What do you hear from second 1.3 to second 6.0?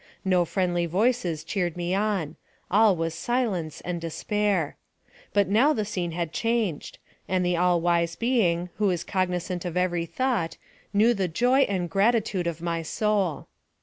cheered me on; all was silence and despair. But now the